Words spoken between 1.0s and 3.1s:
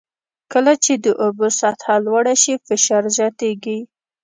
د اوبو سطحه لوړه شي فشار